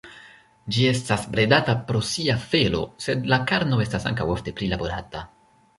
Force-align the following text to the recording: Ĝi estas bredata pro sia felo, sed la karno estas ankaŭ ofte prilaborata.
Ĝi 0.75 0.87
estas 0.91 1.27
bredata 1.35 1.75
pro 1.91 2.01
sia 2.13 2.39
felo, 2.53 2.83
sed 3.07 3.31
la 3.35 3.41
karno 3.53 3.83
estas 3.87 4.13
ankaŭ 4.13 4.33
ofte 4.39 4.61
prilaborata. 4.63 5.29